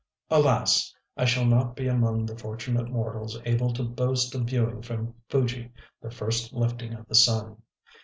Alas! 0.31 0.91
I 1.15 1.25
shall 1.25 1.45
not 1.45 1.75
be 1.75 1.87
among 1.87 2.25
the 2.25 2.35
fortunate 2.35 2.89
mortals 2.89 3.39
able 3.45 3.71
to 3.73 3.83
boast 3.83 4.33
of 4.33 4.45
viewing 4.45 4.81
from 4.81 5.13
Fuji 5.29 5.71
the 6.01 6.09
first 6.09 6.53
lifting 6.53 6.95
of 6.95 7.07
the 7.07 7.13
sun! 7.13 7.57